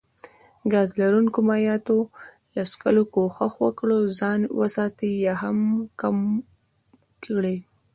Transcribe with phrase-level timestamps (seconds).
[0.71, 1.97] ګاز لرونکو مايعاتو
[2.55, 5.59] له څښلو کوښښ وکړي ځان وساتي يا يي هم
[6.01, 6.17] کم
[7.23, 7.57] کړي